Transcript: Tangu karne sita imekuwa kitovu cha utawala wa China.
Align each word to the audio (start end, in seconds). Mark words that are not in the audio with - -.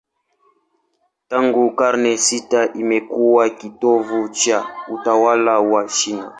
Tangu 1.27 1.71
karne 1.71 2.17
sita 2.17 2.71
imekuwa 2.73 3.49
kitovu 3.49 4.29
cha 4.29 4.67
utawala 4.89 5.59
wa 5.59 5.87
China. 5.87 6.29